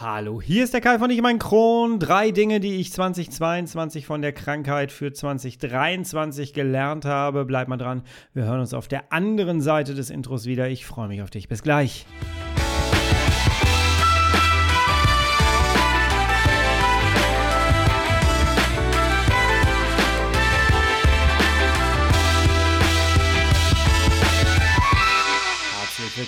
Hallo, 0.00 0.40
hier 0.40 0.64
ist 0.64 0.72
der 0.72 0.80
Kai 0.80 0.98
von 0.98 1.10
Ich 1.10 1.20
mein 1.20 1.38
Kron. 1.38 1.98
Drei 1.98 2.30
Dinge, 2.30 2.58
die 2.58 2.76
ich 2.76 2.90
2022 2.90 4.06
von 4.06 4.22
der 4.22 4.32
Krankheit 4.32 4.92
für 4.92 5.12
2023 5.12 6.54
gelernt 6.54 7.04
habe. 7.04 7.44
Bleib 7.44 7.68
mal 7.68 7.76
dran. 7.76 8.04
Wir 8.32 8.44
hören 8.44 8.60
uns 8.60 8.72
auf 8.72 8.88
der 8.88 9.12
anderen 9.12 9.60
Seite 9.60 9.94
des 9.94 10.08
Intros 10.08 10.46
wieder. 10.46 10.70
Ich 10.70 10.86
freue 10.86 11.08
mich 11.08 11.20
auf 11.20 11.28
dich. 11.28 11.48
Bis 11.48 11.62
gleich. 11.62 12.06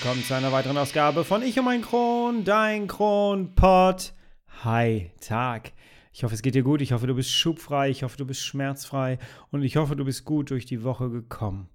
Willkommen 0.03 0.25
zu 0.25 0.35
einer 0.35 0.51
weiteren 0.51 0.79
Ausgabe 0.79 1.23
von 1.23 1.45
Ich 1.45 1.57
und 1.61 1.65
mein 1.65 1.81
Kron, 1.81 2.43
dein 2.43 2.89
Kronpott. 2.89 4.13
Hi, 4.65 5.13
Tag. 5.21 5.71
Ich 6.13 6.25
hoffe, 6.25 6.35
es 6.35 6.43
geht 6.43 6.57
dir 6.57 6.65
gut. 6.65 6.81
Ich 6.81 6.91
hoffe, 6.91 7.07
du 7.07 7.15
bist 7.15 7.31
schubfrei. 7.31 7.89
Ich 7.89 8.03
hoffe, 8.03 8.17
du 8.17 8.27
bist 8.27 8.45
schmerzfrei. 8.45 9.21
Und 9.53 9.63
ich 9.63 9.77
hoffe, 9.77 9.95
du 9.95 10.05
bist 10.05 10.25
gut 10.25 10.51
durch 10.51 10.67
die 10.67 10.83
Woche 10.83 11.09
gekommen. 11.09 11.69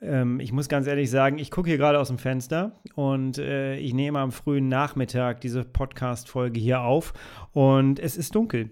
Ähm, 0.00 0.38
ich 0.38 0.52
muss 0.52 0.68
ganz 0.68 0.86
ehrlich 0.86 1.10
sagen, 1.10 1.38
ich 1.38 1.50
gucke 1.50 1.68
hier 1.68 1.78
gerade 1.78 1.98
aus 1.98 2.08
dem 2.08 2.18
Fenster 2.18 2.80
und 2.94 3.38
äh, 3.38 3.76
ich 3.76 3.94
nehme 3.94 4.20
am 4.20 4.30
frühen 4.30 4.68
Nachmittag 4.68 5.40
diese 5.40 5.64
Podcast-Folge 5.64 6.60
hier 6.60 6.82
auf 6.82 7.12
und 7.52 7.98
es 7.98 8.16
ist 8.16 8.34
dunkel. 8.34 8.70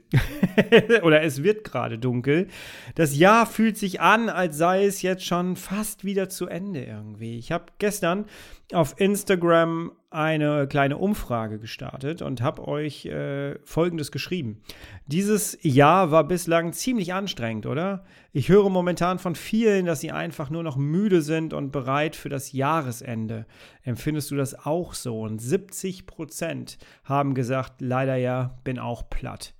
Oder 1.02 1.22
es 1.22 1.42
wird 1.42 1.64
gerade 1.64 1.98
dunkel. 1.98 2.46
Das 2.94 3.16
Jahr 3.16 3.46
fühlt 3.46 3.76
sich 3.76 4.00
an, 4.00 4.28
als 4.28 4.56
sei 4.56 4.84
es 4.84 5.02
jetzt 5.02 5.24
schon 5.24 5.56
fast 5.56 6.04
wieder 6.04 6.28
zu 6.28 6.46
Ende 6.46 6.84
irgendwie. 6.84 7.38
Ich 7.38 7.50
habe 7.50 7.66
gestern 7.78 8.26
auf 8.72 8.94
Instagram 8.98 9.92
eine 10.16 10.66
kleine 10.66 10.96
Umfrage 10.96 11.58
gestartet 11.58 12.22
und 12.22 12.40
habe 12.40 12.66
euch 12.66 13.04
äh, 13.04 13.58
Folgendes 13.64 14.10
geschrieben. 14.10 14.62
Dieses 15.06 15.58
Jahr 15.60 16.10
war 16.10 16.24
bislang 16.24 16.72
ziemlich 16.72 17.12
anstrengend, 17.12 17.66
oder? 17.66 18.04
Ich 18.32 18.48
höre 18.48 18.70
momentan 18.70 19.18
von 19.18 19.34
vielen, 19.34 19.84
dass 19.84 20.00
sie 20.00 20.12
einfach 20.12 20.48
nur 20.48 20.62
noch 20.62 20.76
müde 20.76 21.20
sind 21.20 21.52
und 21.52 21.70
bereit 21.70 22.16
für 22.16 22.30
das 22.30 22.52
Jahresende. 22.52 23.44
Empfindest 23.82 24.30
du 24.30 24.36
das 24.36 24.66
auch 24.66 24.94
so? 24.94 25.20
Und 25.20 25.38
70 25.40 26.06
Prozent 26.06 26.78
haben 27.04 27.34
gesagt, 27.34 27.80
leider 27.80 28.16
ja, 28.16 28.58
bin 28.64 28.78
auch 28.78 29.10
platt. 29.10 29.52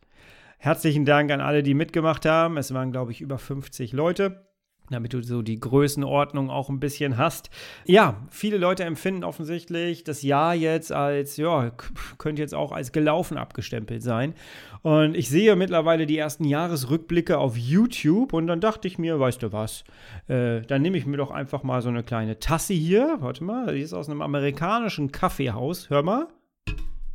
Herzlichen 0.56 1.04
Dank 1.04 1.30
an 1.30 1.42
alle, 1.42 1.62
die 1.62 1.74
mitgemacht 1.74 2.24
haben. 2.24 2.56
Es 2.56 2.72
waren, 2.72 2.92
glaube 2.92 3.12
ich, 3.12 3.20
über 3.20 3.38
50 3.38 3.92
Leute 3.92 4.45
damit 4.90 5.12
du 5.12 5.22
so 5.22 5.42
die 5.42 5.58
Größenordnung 5.58 6.50
auch 6.50 6.68
ein 6.68 6.80
bisschen 6.80 7.16
hast. 7.16 7.50
Ja, 7.84 8.16
viele 8.30 8.58
Leute 8.58 8.84
empfinden 8.84 9.24
offensichtlich 9.24 10.04
das 10.04 10.22
Jahr 10.22 10.54
jetzt 10.54 10.92
als, 10.92 11.36
ja, 11.36 11.72
könnte 12.18 12.42
jetzt 12.42 12.54
auch 12.54 12.72
als 12.72 12.92
gelaufen 12.92 13.38
abgestempelt 13.38 14.02
sein. 14.02 14.34
Und 14.82 15.16
ich 15.16 15.28
sehe 15.28 15.56
mittlerweile 15.56 16.06
die 16.06 16.18
ersten 16.18 16.44
Jahresrückblicke 16.44 17.38
auf 17.38 17.56
YouTube 17.56 18.32
und 18.32 18.46
dann 18.46 18.60
dachte 18.60 18.86
ich 18.86 18.98
mir, 18.98 19.18
weißt 19.18 19.42
du 19.42 19.52
was, 19.52 19.84
äh, 20.28 20.60
dann 20.62 20.82
nehme 20.82 20.96
ich 20.96 21.06
mir 21.06 21.16
doch 21.16 21.30
einfach 21.30 21.62
mal 21.62 21.82
so 21.82 21.88
eine 21.88 22.04
kleine 22.04 22.38
Tasse 22.38 22.74
hier. 22.74 23.16
Warte 23.20 23.42
mal, 23.42 23.74
die 23.74 23.80
ist 23.80 23.94
aus 23.94 24.08
einem 24.08 24.22
amerikanischen 24.22 25.10
Kaffeehaus. 25.10 25.90
Hör 25.90 26.02
mal. 26.02 26.28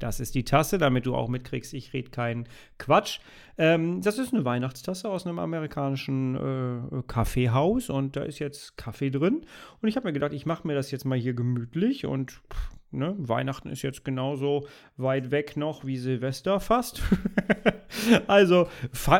Das 0.02 0.20
ist 0.20 0.34
die 0.34 0.44
Tasse, 0.44 0.80
damit 0.80 1.06
du 1.06 1.16
auch 1.16 1.30
mitkriegst, 1.30 1.74
ich 1.74 1.94
rede 1.94 2.10
keinen 2.10 2.48
Quatsch. 2.80 3.20
Ähm, 3.58 4.02
das 4.02 4.18
ist 4.18 4.34
eine 4.34 4.44
Weihnachtstasse 4.44 5.08
aus 5.08 5.28
einem 5.28 5.38
amerikanischen 5.38 6.36
äh, 6.36 7.04
Kaffeehaus 7.06 7.92
und 7.92 8.16
da 8.16 8.24
ist 8.24 8.40
jetzt 8.40 8.78
Kaffee 8.78 9.12
drin. 9.12 9.46
Und 9.80 9.90
ich 9.90 9.96
habe 9.96 10.08
mir 10.08 10.14
gedacht, 10.14 10.34
ich 10.34 10.48
mache 10.48 10.68
mir 10.68 10.74
das 10.74 10.90
jetzt 10.90 11.06
mal 11.06 11.18
hier 11.18 11.34
gemütlich 11.34 12.08
und 12.08 12.32
pff, 12.32 12.70
ne, 12.92 13.16
Weihnachten 13.17 13.70
ist 13.70 13.81
jetzt 13.81 14.06
genauso 14.06 14.67
weit 14.97 15.31
weg 15.31 15.58
noch 15.58 15.86
wie 15.86 15.97
Silvester 15.97 16.59
fast. 16.59 17.02
also 18.28 18.67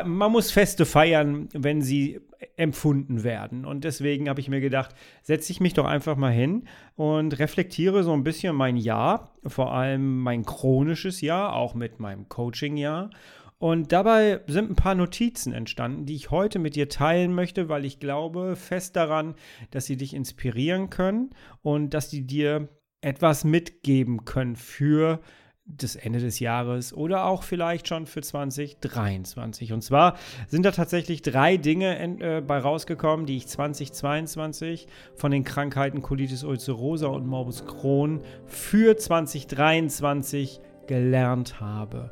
man 0.04 0.32
muss 0.32 0.50
Feste 0.50 0.86
feiern, 0.86 1.48
wenn 1.52 1.82
sie 1.82 2.20
empfunden 2.56 3.24
werden. 3.24 3.64
Und 3.64 3.84
deswegen 3.84 4.28
habe 4.28 4.40
ich 4.40 4.48
mir 4.48 4.60
gedacht, 4.60 4.94
setze 5.22 5.52
ich 5.52 5.60
mich 5.60 5.74
doch 5.74 5.86
einfach 5.86 6.16
mal 6.16 6.32
hin 6.32 6.68
und 6.96 7.38
reflektiere 7.38 8.02
so 8.02 8.12
ein 8.12 8.24
bisschen 8.24 8.54
mein 8.54 8.76
Jahr, 8.76 9.34
vor 9.46 9.72
allem 9.72 10.18
mein 10.20 10.44
chronisches 10.44 11.20
Jahr, 11.20 11.54
auch 11.54 11.74
mit 11.74 12.00
meinem 12.00 12.28
Coaching-Jahr. 12.28 13.10
Und 13.58 13.92
dabei 13.92 14.40
sind 14.48 14.70
ein 14.70 14.76
paar 14.76 14.96
Notizen 14.96 15.52
entstanden, 15.52 16.04
die 16.04 16.16
ich 16.16 16.32
heute 16.32 16.58
mit 16.58 16.74
dir 16.74 16.88
teilen 16.88 17.32
möchte, 17.32 17.68
weil 17.68 17.84
ich 17.84 18.00
glaube 18.00 18.56
fest 18.56 18.96
daran, 18.96 19.36
dass 19.70 19.86
sie 19.86 19.96
dich 19.96 20.14
inspirieren 20.14 20.90
können 20.90 21.30
und 21.62 21.94
dass 21.94 22.10
sie 22.10 22.26
dir 22.26 22.68
etwas 23.02 23.44
mitgeben 23.44 24.24
können 24.24 24.56
für 24.56 25.20
das 25.64 25.96
Ende 25.96 26.18
des 26.18 26.40
Jahres 26.40 26.92
oder 26.92 27.24
auch 27.24 27.42
vielleicht 27.42 27.88
schon 27.88 28.06
für 28.06 28.20
2023. 28.20 29.72
Und 29.72 29.82
zwar 29.82 30.16
sind 30.48 30.64
da 30.64 30.72
tatsächlich 30.72 31.22
drei 31.22 31.56
Dinge 31.56 32.20
äh, 32.20 32.40
bei 32.40 32.58
rausgekommen, 32.58 33.26
die 33.26 33.36
ich 33.36 33.46
2022 33.46 34.86
von 35.14 35.30
den 35.30 35.44
Krankheiten 35.44 36.02
Colitis 36.02 36.44
ulcerosa 36.44 37.06
und 37.08 37.26
Morbus 37.26 37.64
Crohn 37.64 38.22
für 38.46 38.96
2023 38.96 40.60
gelernt 40.86 41.60
habe. 41.60 42.10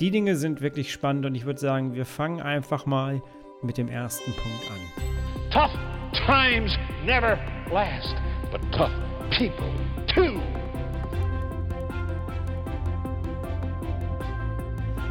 Die 0.00 0.10
Dinge 0.10 0.36
sind 0.36 0.60
wirklich 0.60 0.92
spannend 0.92 1.24
und 1.24 1.34
ich 1.34 1.46
würde 1.46 1.60
sagen, 1.60 1.94
wir 1.94 2.04
fangen 2.04 2.40
einfach 2.40 2.84
mal 2.84 3.22
mit 3.62 3.78
dem 3.78 3.88
ersten 3.88 4.32
Punkt 4.32 4.70
an. 4.70 5.50
Tough 5.50 5.72
times 6.26 6.76
never 7.06 7.38
last, 7.70 8.14
but 8.50 8.60
tough 8.72 8.92
people 9.38 9.74
too. 10.14 10.63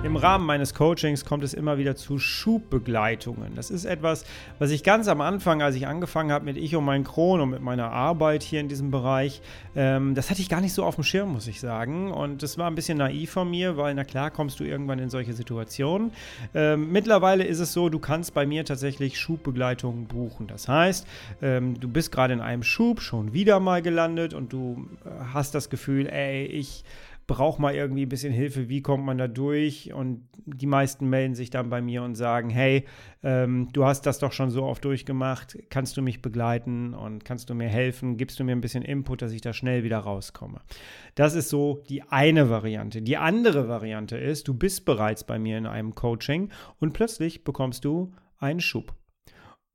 Im 0.03 0.17
Rahmen 0.17 0.45
meines 0.45 0.73
Coachings 0.73 1.23
kommt 1.23 1.45
es 1.45 1.53
immer 1.53 1.77
wieder 1.77 1.95
zu 1.95 2.19
Schubbegleitungen. 2.19 3.55
Das 3.55 3.71
ist 3.71 3.85
etwas, 3.85 4.25
was 4.59 4.69
ich 4.69 4.83
ganz 4.83 5.07
am 5.07 5.21
Anfang, 5.21 5.61
als 5.61 5.75
ich 5.75 5.87
angefangen 5.87 6.29
habe 6.29 6.43
mit 6.43 6.57
Ich 6.57 6.75
und 6.75 6.83
mein 6.83 7.05
Kron 7.05 7.39
und 7.39 7.51
mit 7.51 7.61
meiner 7.61 7.89
Arbeit 7.89 8.43
hier 8.43 8.59
in 8.59 8.67
diesem 8.67 8.91
Bereich, 8.91 9.41
ähm, 9.77 10.13
das 10.13 10.29
hatte 10.29 10.41
ich 10.41 10.49
gar 10.49 10.59
nicht 10.59 10.73
so 10.73 10.83
auf 10.83 10.95
dem 10.95 11.05
Schirm, 11.05 11.31
muss 11.31 11.47
ich 11.47 11.61
sagen. 11.61 12.11
Und 12.11 12.43
das 12.43 12.57
war 12.57 12.69
ein 12.69 12.75
bisschen 12.75 12.97
naiv 12.97 13.31
von 13.31 13.49
mir, 13.49 13.77
weil 13.77 13.95
na 13.95 14.03
klar 14.03 14.29
kommst 14.29 14.59
du 14.59 14.65
irgendwann 14.65 14.99
in 14.99 15.09
solche 15.09 15.31
Situationen. 15.31 16.11
Ähm, 16.53 16.91
mittlerweile 16.91 17.45
ist 17.45 17.59
es 17.59 17.71
so, 17.71 17.87
du 17.87 17.99
kannst 17.99 18.33
bei 18.33 18.45
mir 18.45 18.65
tatsächlich 18.65 19.17
Schubbegleitungen 19.17 20.07
buchen. 20.07 20.47
Das 20.47 20.67
heißt, 20.67 21.07
ähm, 21.41 21.79
du 21.79 21.87
bist 21.87 22.11
gerade 22.11 22.33
in 22.33 22.41
einem 22.41 22.63
Schub 22.63 22.99
schon 22.99 23.31
wieder 23.31 23.61
mal 23.61 23.81
gelandet 23.81 24.33
und 24.33 24.51
du 24.51 24.85
äh, 25.05 25.09
hast 25.33 25.55
das 25.55 25.69
Gefühl, 25.69 26.07
ey, 26.07 26.43
ich 26.43 26.83
brauche 27.27 27.61
mal 27.61 27.73
irgendwie 27.73 28.05
ein 28.05 28.09
bisschen 28.09 28.33
Hilfe, 28.33 28.69
wie 28.69 28.81
kommt 28.81 29.05
man 29.05 29.17
da 29.17 29.27
durch? 29.27 29.93
Und 29.93 30.27
die 30.45 30.65
meisten 30.65 31.09
melden 31.09 31.35
sich 31.35 31.49
dann 31.49 31.69
bei 31.69 31.81
mir 31.81 32.03
und 32.03 32.15
sagen, 32.15 32.49
hey, 32.49 32.85
ähm, 33.23 33.69
du 33.71 33.85
hast 33.85 34.05
das 34.05 34.19
doch 34.19 34.31
schon 34.31 34.49
so 34.49 34.63
oft 34.63 34.83
durchgemacht, 34.83 35.57
kannst 35.69 35.95
du 35.95 36.01
mich 36.01 36.21
begleiten 36.21 36.93
und 36.93 37.23
kannst 37.23 37.49
du 37.49 37.55
mir 37.55 37.69
helfen, 37.69 38.17
gibst 38.17 38.39
du 38.39 38.43
mir 38.43 38.51
ein 38.51 38.61
bisschen 38.61 38.83
Input, 38.83 39.21
dass 39.21 39.31
ich 39.31 39.41
da 39.41 39.53
schnell 39.53 39.83
wieder 39.83 39.99
rauskomme. 39.99 40.61
Das 41.15 41.35
ist 41.35 41.49
so 41.49 41.83
die 41.89 42.03
eine 42.03 42.49
Variante. 42.49 43.01
Die 43.01 43.17
andere 43.17 43.67
Variante 43.67 44.17
ist, 44.17 44.47
du 44.47 44.53
bist 44.53 44.85
bereits 44.85 45.23
bei 45.23 45.39
mir 45.39 45.57
in 45.57 45.65
einem 45.65 45.95
Coaching 45.95 46.49
und 46.79 46.93
plötzlich 46.93 47.43
bekommst 47.43 47.85
du 47.85 48.13
einen 48.37 48.59
Schub. 48.59 48.93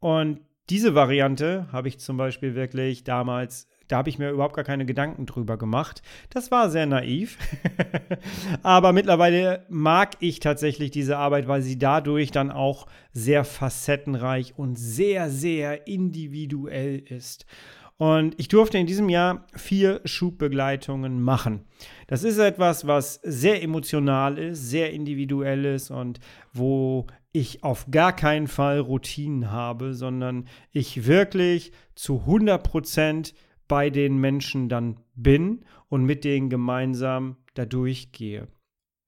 Und 0.00 0.40
diese 0.70 0.94
Variante 0.94 1.66
habe 1.72 1.88
ich 1.88 1.98
zum 1.98 2.18
Beispiel 2.18 2.54
wirklich 2.54 3.04
damals 3.04 3.68
da 3.88 3.96
habe 3.96 4.10
ich 4.10 4.18
mir 4.18 4.30
überhaupt 4.30 4.54
gar 4.54 4.64
keine 4.64 4.86
Gedanken 4.86 5.26
drüber 5.26 5.56
gemacht. 5.56 6.02
Das 6.30 6.50
war 6.50 6.70
sehr 6.70 6.86
naiv. 6.86 7.38
Aber 8.62 8.92
mittlerweile 8.92 9.64
mag 9.68 10.16
ich 10.20 10.40
tatsächlich 10.40 10.90
diese 10.90 11.16
Arbeit, 11.16 11.48
weil 11.48 11.62
sie 11.62 11.78
dadurch 11.78 12.30
dann 12.30 12.50
auch 12.50 12.86
sehr 13.12 13.44
facettenreich 13.44 14.54
und 14.56 14.78
sehr, 14.78 15.30
sehr 15.30 15.86
individuell 15.86 16.98
ist. 16.98 17.46
Und 17.96 18.38
ich 18.38 18.46
durfte 18.46 18.78
in 18.78 18.86
diesem 18.86 19.08
Jahr 19.08 19.44
vier 19.56 20.00
Schubbegleitungen 20.04 21.20
machen. 21.20 21.64
Das 22.06 22.22
ist 22.22 22.38
etwas, 22.38 22.86
was 22.86 23.14
sehr 23.24 23.60
emotional 23.60 24.38
ist, 24.38 24.70
sehr 24.70 24.92
individuell 24.92 25.64
ist 25.64 25.90
und 25.90 26.20
wo 26.52 27.06
ich 27.32 27.64
auf 27.64 27.86
gar 27.90 28.14
keinen 28.14 28.46
Fall 28.46 28.78
Routinen 28.78 29.50
habe, 29.50 29.94
sondern 29.94 30.46
ich 30.70 31.06
wirklich 31.06 31.72
zu 31.96 32.20
100 32.20 32.62
Prozent 32.62 33.34
bei 33.68 33.90
den 33.90 34.18
Menschen 34.18 34.68
dann 34.68 34.98
bin 35.14 35.64
und 35.88 36.04
mit 36.04 36.24
denen 36.24 36.50
gemeinsam 36.50 37.36
da 37.54 37.66
durchgehe. 37.66 38.48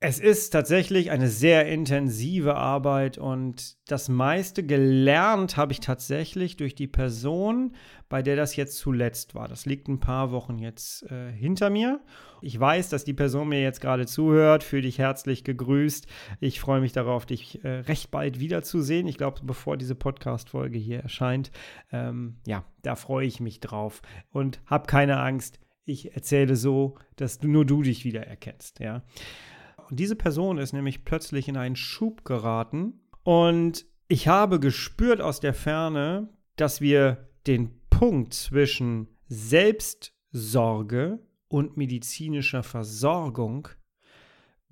Es 0.03 0.19
ist 0.19 0.49
tatsächlich 0.49 1.11
eine 1.11 1.29
sehr 1.29 1.67
intensive 1.67 2.57
Arbeit 2.57 3.19
und 3.19 3.77
das 3.87 4.09
meiste 4.09 4.65
gelernt 4.65 5.59
habe 5.59 5.73
ich 5.73 5.81
tatsächlich 5.81 6.57
durch 6.57 6.75
die 6.75 6.87
Person, 6.87 7.77
bei 8.09 8.23
der 8.23 8.35
das 8.35 8.57
jetzt 8.57 8.79
zuletzt 8.79 9.35
war. 9.35 9.47
Das 9.47 9.67
liegt 9.67 9.89
ein 9.89 10.01
paar 10.01 10.33
Wochen 10.33 10.59
jetzt 10.59 11.03
äh, 11.11 11.31
hinter 11.31 11.69
mir. 11.69 12.01
Ich 12.41 12.59
weiß, 12.59 12.89
dass 12.89 13.05
die 13.05 13.13
Person 13.13 13.51
mir 13.51 13.61
jetzt 13.61 13.83
gerade 13.83 14.07
zuhört. 14.07 14.65
Fühle 14.65 14.83
dich 14.83 14.99
herzlich 14.99 15.45
gegrüßt. 15.45 16.07
Ich 16.41 16.61
freue 16.61 16.81
mich 16.81 16.93
darauf, 16.93 17.27
dich 17.27 17.63
äh, 17.63 17.81
recht 17.81 18.11
bald 18.11 18.41
wiederzusehen. 18.41 19.07
Ich 19.07 19.19
glaube, 19.19 19.43
bevor 19.43 19.77
diese 19.77 19.95
Podcast-Folge 19.95 20.79
hier 20.79 21.01
erscheint. 21.01 21.51
Ähm, 21.93 22.39
ja, 22.47 22.65
da 22.81 22.97
freue 22.97 23.27
ich 23.27 23.39
mich 23.39 23.61
drauf 23.61 24.01
und 24.33 24.63
hab 24.65 24.89
keine 24.89 25.21
Angst. 25.21 25.61
Ich 25.85 26.15
erzähle 26.15 26.57
so, 26.57 26.97
dass 27.17 27.43
nur 27.43 27.67
du 27.67 27.83
dich 27.83 28.07
wiedererkennst. 28.07 28.81
Ja. 28.81 29.03
Und 29.91 29.99
diese 29.99 30.17
Person 30.17 30.59
ist 30.59 30.73
nämlich 30.73 31.05
plötzlich 31.05 31.49
in 31.49 31.57
einen 31.57 31.77
Schub 31.77 32.25
geraten 32.25 33.01
und 33.25 33.87
ich 34.09 34.29
habe 34.29 34.61
gespürt 34.61 35.21
aus 35.21 35.41
der 35.41 35.55
Ferne, 35.55 36.29
dass 36.57 36.81
wir 36.81 37.29
den 37.47 37.81
Punkt 37.91 38.35
zwischen 38.35 39.09
Selbstsorge 39.29 41.21
und 41.49 41.77
medizinischer 41.77 42.63
Versorgung 42.63 43.69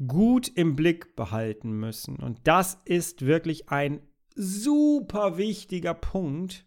gut 0.07 0.49
im 0.49 0.77
Blick 0.77 1.17
behalten 1.17 1.73
müssen. 1.73 2.17
Und 2.17 2.41
das 2.45 2.79
ist 2.85 3.27
wirklich 3.27 3.69
ein 3.69 4.01
super 4.35 5.37
wichtiger 5.37 5.95
Punkt, 5.95 6.65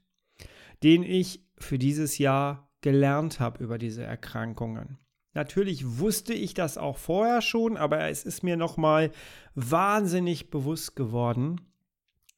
den 0.83 1.03
ich 1.03 1.45
für 1.57 1.77
dieses 1.77 2.17
Jahr 2.17 2.69
gelernt 2.81 3.39
habe 3.39 3.63
über 3.63 3.77
diese 3.77 4.03
Erkrankungen. 4.03 4.97
Natürlich 5.33 5.99
wusste 5.99 6.33
ich 6.33 6.53
das 6.53 6.77
auch 6.77 6.97
vorher 6.97 7.41
schon, 7.41 7.77
aber 7.77 8.09
es 8.09 8.23
ist 8.23 8.43
mir 8.43 8.57
nochmal 8.57 9.11
wahnsinnig 9.55 10.49
bewusst 10.49 10.95
geworden, 10.95 11.61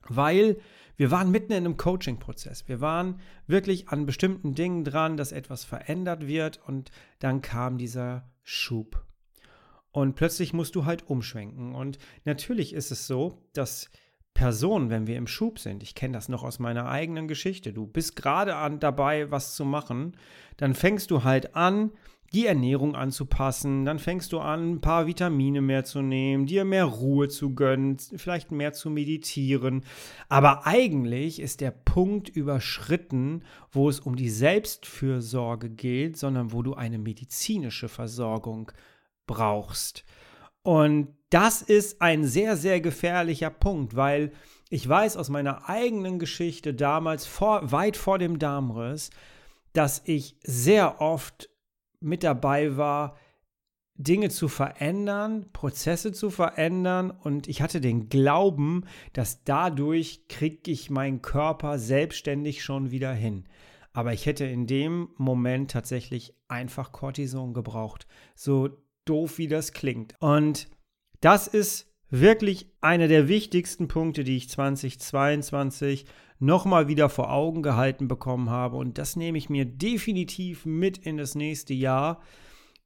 weil 0.08 0.58
wir 0.96 1.10
waren 1.10 1.32
mitten 1.32 1.52
in 1.52 1.66
einem 1.66 1.78
Coaching-Prozess. 1.78 2.68
Wir 2.68 2.82
waren 2.82 3.20
wirklich 3.48 3.90
an 3.90 4.06
bestimmten 4.06 4.54
Dingen 4.54 4.84
dran, 4.84 5.18
dass 5.18 5.32
etwas 5.32 5.64
verändert 5.64 6.28
wird 6.28 6.60
und 6.68 6.92
dann 7.20 7.42
kam 7.42 7.78
dieser 7.78 8.30
Schub. 8.44 9.04
Und 9.92 10.16
plötzlich 10.16 10.54
musst 10.54 10.76
du 10.76 10.86
halt 10.86 11.08
umschwenken. 11.08 11.74
Und 11.74 11.98
natürlich 12.26 12.74
ist 12.74 12.92
es 12.92 13.08
so, 13.08 13.42
dass 13.54 13.90
Personen, 14.34 14.90
wenn 14.90 15.08
wir 15.08 15.18
im 15.18 15.28
Schub 15.28 15.60
sind, 15.60 15.84
ich 15.84 15.96
kenne 15.96 16.14
das 16.14 16.30
noch 16.30 16.44
aus 16.44 16.60
meiner 16.60 16.90
eigenen 16.90 17.28
Geschichte, 17.28 17.74
du 17.74 17.86
bist 17.86 18.16
gerade 18.16 18.78
dabei, 18.78 19.30
was 19.30 19.56
zu 19.56 19.66
machen, 19.66 20.18
dann 20.58 20.74
fängst 20.74 21.12
du 21.12 21.24
halt 21.24 21.56
an, 21.56 21.92
die 22.34 22.48
Ernährung 22.48 22.96
anzupassen, 22.96 23.86
dann 23.86 24.00
fängst 24.00 24.34
du 24.34 24.40
an, 24.40 24.74
ein 24.74 24.82
paar 24.82 25.06
Vitamine 25.06 25.62
mehr 25.62 25.84
zu 25.84 26.02
nehmen, 26.02 26.48
dir 26.48 26.66
mehr 26.66 26.86
Ruhe 26.86 27.28
zu 27.28 27.54
gönnen, 27.54 27.98
vielleicht 27.98 28.52
mehr 28.52 28.74
zu 28.74 28.90
meditieren. 28.90 29.84
Aber 30.30 30.66
eigentlich 30.66 31.40
ist 31.40 31.62
der 31.62 31.72
Punkt 31.72 32.30
überschritten, 32.30 33.44
wo 33.72 33.88
es 33.88 34.00
um 34.00 34.16
die 34.16 34.30
Selbstfürsorge 34.30 35.70
geht, 35.70 36.18
sondern 36.18 36.52
wo 36.52 36.64
du 36.64 36.74
eine 36.74 36.98
medizinische 36.98 37.88
Versorgung 37.88 38.72
brauchst. 39.28 40.04
Und 40.64 41.10
das 41.30 41.62
ist 41.62 42.02
ein 42.02 42.26
sehr, 42.26 42.58
sehr 42.58 42.82
gefährlicher 42.82 43.50
Punkt, 43.52 43.96
weil 43.96 44.32
ich 44.70 44.88
weiß 44.88 45.18
aus 45.18 45.30
meiner 45.30 45.70
eigenen 45.70 46.18
Geschichte 46.18 46.74
damals, 46.74 47.28
vor, 47.28 47.72
weit 47.72 47.96
vor 47.96 48.18
dem 48.18 48.40
Darmriss, 48.40 49.12
dass 49.74 50.02
ich 50.06 50.36
sehr 50.44 51.00
oft 51.00 51.50
mit 52.04 52.24
dabei 52.24 52.78
war, 52.78 53.18
Dinge 53.96 54.30
zu 54.30 54.48
verändern, 54.48 55.52
Prozesse 55.54 56.12
zu 56.12 56.30
verändern 56.32 57.12
und 57.12 57.48
ich 57.48 57.62
hatte 57.62 57.80
den 57.80 58.10
Glauben, 58.10 58.86
dass 59.14 59.44
dadurch 59.44 60.28
kriege 60.28 60.72
ich 60.72 60.90
meinen 60.90 61.22
Körper 61.22 61.78
selbstständig 61.78 62.64
schon 62.64 62.92
wieder 62.92 63.14
hin. 63.14 63.46
Aber 63.92 64.12
ich 64.12 64.26
hätte 64.26 64.46
in 64.46 64.66
dem 64.66 65.10
Moment 65.18 65.70
tatsächlich 65.70 66.36
einfach 66.48 66.92
Cortison 66.92 67.54
gebraucht. 67.54 68.08
So 68.34 68.70
doof 69.06 69.38
wie 69.38 69.48
das 69.48 69.72
klingt. 69.72 70.16
Und 70.20 70.68
das 71.22 71.48
ist 71.48 71.94
wirklich 72.10 72.72
einer 72.82 73.08
der 73.08 73.28
wichtigsten 73.28 73.88
Punkte, 73.88 74.24
die 74.24 74.38
ich 74.38 74.50
2022 74.50 76.06
nochmal 76.44 76.88
wieder 76.88 77.10
vor 77.10 77.32
Augen 77.32 77.64
gehalten 77.64 78.08
bekommen 78.08 78.50
habe. 78.50 78.78
Und 78.78 78.98
das 78.98 79.16
nehme 79.16 79.38
ich 79.38 79.50
mir 79.50 79.66
definitiv 79.66 80.66
mit 80.66 80.98
in 80.98 81.18
das 81.18 81.36
nächste 81.36 81.74
Jahr. 81.74 82.22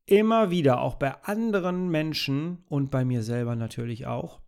Immer 0.06 0.52
wieder, 0.52 0.82
auch 0.82 0.96
bei 0.96 1.22
anderen 1.24 1.90
Menschen 1.90 2.64
und 2.70 2.92
bei 2.92 3.04
mir 3.04 3.24
selber 3.24 3.56
natürlich 3.56 4.08
auch. 4.08 4.40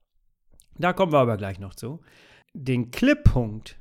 Da 0.77 0.93
kommen 0.93 1.11
wir 1.11 1.19
aber 1.19 1.37
gleich 1.37 1.59
noch 1.59 1.75
zu. 1.75 1.99
Den 2.53 2.91
Clippunkt 2.91 3.79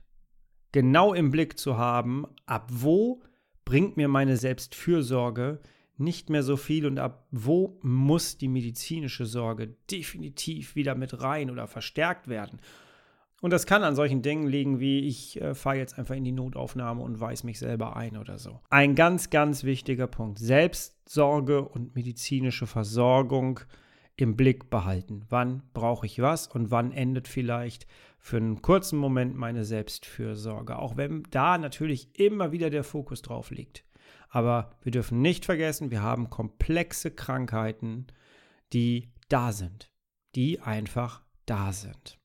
genau 0.73 1.15
im 1.15 1.31
Blick 1.31 1.59
zu 1.59 1.79
haben, 1.79 2.27
ab 2.47 2.69
wo 2.73 3.23
bringt 3.65 3.97
mir 3.97 4.09
meine 4.09 4.37
Selbstfürsorge 4.37 5.61
nicht 5.99 6.31
mehr 6.31 6.43
so 6.43 6.57
viel 6.57 6.87
und 6.87 6.99
ab 6.99 7.27
wo 7.31 7.79
muss 7.83 8.39
die 8.39 8.49
medizinische 8.49 9.27
Sorge 9.27 9.77
definitiv 9.91 10.75
wieder 10.75 10.95
mit 10.95 11.21
rein 11.23 11.51
oder 11.51 11.67
verstärkt 11.67 12.29
werden. 12.29 12.61
Und 13.41 13.53
das 13.53 13.67
kann 13.67 13.85
an 13.85 13.95
solchen 13.95 14.23
Dingen 14.23 14.49
liegen, 14.49 14.81
wie 14.81 15.01
ich 15.01 15.41
äh, 15.41 15.55
fahre 15.55 15.77
jetzt 15.77 15.99
einfach 15.99 16.17
in 16.17 16.25
die 16.25 16.33
Notaufnahme 16.33 17.03
und 17.03 17.21
weiß 17.21 17.45
mich 17.45 17.59
selber 17.59 17.97
ein 17.97 18.17
oder 18.17 18.39
so. 18.39 18.61
Ein 18.69 18.97
ganz, 18.97 19.31
ganz 19.31 19.63
wichtiger 19.63 20.09
Punkt. 20.09 20.39
Selbstsorge 20.41 21.63
und 21.63 21.95
medizinische 21.95 22.67
Versorgung 22.67 23.61
im 24.17 24.37
Blick 24.37 24.71
behalten. 24.71 25.25
Wann 25.29 25.63
brauche 25.73 26.07
ich 26.07 26.21
was 26.21 26.49
und 26.49 26.73
wann 26.73 26.91
endet 26.91 27.29
vielleicht 27.29 27.87
für 28.19 28.39
einen 28.39 28.61
kurzen 28.61 28.99
Moment 28.99 29.37
meine 29.37 29.65
Selbstfürsorge. 29.65 30.77
Auch 30.77 30.97
wenn 30.97 31.23
da 31.31 31.57
natürlich 31.57 32.19
immer 32.19 32.51
wieder 32.51 32.71
der 32.71 32.83
Fokus 32.83 33.23
drauf 33.23 33.53
liegt. 33.53 33.85
Aber 34.29 34.71
wir 34.83 34.91
dürfen 34.91 35.23
nicht 35.23 35.45
vergessen, 35.45 35.93
wir 35.93 36.03
haben 36.03 36.29
komplexe 36.29 37.13
Krankheiten, 37.13 38.09
die 38.73 39.13
da 39.29 39.53
sind, 39.53 39.93
die 40.35 40.61
einfach 40.61 41.23
da 41.47 41.73
sind. 41.73 42.19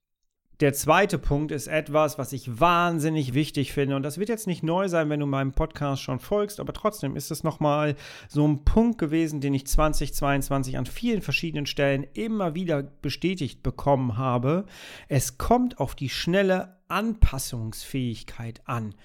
Der 0.64 0.72
zweite 0.72 1.18
Punkt 1.18 1.52
ist 1.52 1.68
etwas, 1.68 2.18
was 2.18 2.32
ich 2.32 2.62
wahnsinnig 2.62 3.34
wichtig 3.34 3.74
finde. 3.74 3.98
Und 3.98 4.04
das 4.04 4.18
wird 4.18 4.30
jetzt 4.30 4.48
nicht 4.48 4.64
neu 4.64 4.88
sein, 4.88 5.10
wenn 5.10 5.20
du 5.20 5.26
meinem 5.26 5.52
Podcast 5.52 6.02
schon 6.02 6.22
folgst, 6.22 6.62
aber 6.62 6.72
trotzdem 6.72 7.18
ist 7.18 7.32
es 7.32 7.44
nochmal 7.44 7.98
so 8.30 8.48
ein 8.48 8.64
Punkt 8.64 8.98
gewesen, 8.98 9.42
den 9.42 9.54
ich 9.54 9.68
2022 9.68 10.78
an 10.78 10.86
vielen 10.86 11.22
verschiedenen 11.22 11.66
Stellen 11.66 12.08
immer 12.14 12.56
wieder 12.56 12.82
bestätigt 12.82 13.62
bekommen 13.62 14.18
habe. 14.18 14.64
Es 15.10 15.38
kommt 15.38 15.80
auf 15.80 15.96
die 15.96 16.08
schnelle 16.08 16.78
Anpassungsfähigkeit 16.88 18.62
an. 18.64 18.96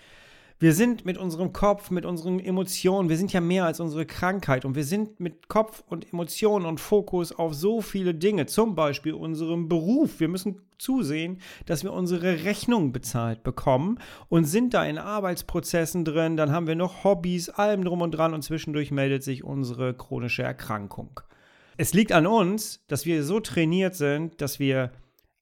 Wir 0.61 0.75
sind 0.75 1.05
mit 1.05 1.19
unserem 1.19 1.53
Kopf, 1.53 1.93
mit 1.93 2.05
unseren 2.05 2.41
Emotionen, 2.41 3.09
wir 3.09 3.17
sind 3.17 3.33
ja 3.33 3.41
mehr 3.41 3.65
als 3.65 3.79
unsere 3.79 4.07
Krankheit 4.07 4.65
und 4.65 4.75
wir 4.75 4.83
sind 4.83 5.21
mit 5.21 5.47
Kopf 5.47 5.85
und 5.87 6.13
Emotionen 6.13 6.67
und 6.67 6.81
Fokus 6.81 7.31
auf 7.31 7.55
so 7.55 7.81
viele 7.81 8.13
Dinge, 8.13 8.47
zum 8.47 8.75
Beispiel 8.75 9.15
unserem 9.15 9.69
Beruf. 9.69 10.19
Wir 10.19 10.27
müssen 10.27 10.61
zusehen, 10.77 11.41
dass 11.67 11.85
wir 11.85 11.93
unsere 11.93 12.43
Rechnung 12.43 12.91
bezahlt 12.91 13.45
bekommen 13.45 14.01
und 14.29 14.47
sind 14.47 14.75
da 14.75 14.85
in 14.85 14.99
Arbeitsprozessen 14.99 16.05
drin, 16.05 16.37
dann 16.37 16.51
haben 16.51 16.67
wir 16.67 16.75
noch 16.75 17.05
Hobbys, 17.05 17.51
allem 17.51 17.85
drum 17.85 18.03
und 18.03 18.11
dran 18.11 18.35
und 18.35 18.43
zwischendurch 18.43 18.91
meldet 18.91 19.23
sich 19.23 19.45
unsere 19.45 19.95
chronische 19.95 20.43
Erkrankung. 20.43 21.21
Es 21.77 21.95
liegt 21.95 22.11
an 22.11 22.27
uns, 22.27 22.85
dass 22.89 23.07
wir 23.07 23.23
so 23.23 23.39
trainiert 23.39 23.95
sind, 23.95 24.41
dass 24.41 24.59
wir 24.59 24.91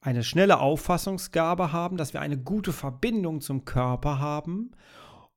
eine 0.03 0.23
schnelle 0.23 0.61
Auffassungsgabe 0.61 1.73
haben, 1.73 1.97
dass 1.97 2.13
wir 2.13 2.21
eine 2.21 2.37
gute 2.37 2.75
Verbindung 2.75 3.41
zum 3.41 3.65
Körper 3.65 4.19
haben 4.19 4.73